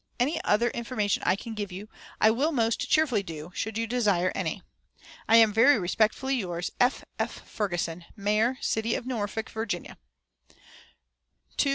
[0.19, 1.87] "Any other information I can give you
[2.19, 4.63] I will most cheerfully do, should you desire any.
[5.29, 7.05] "I am very respectfully yours, "F.
[7.19, 7.47] F.
[7.47, 9.99] FERGUSON, "Mayor City of Norfolk, Virginia.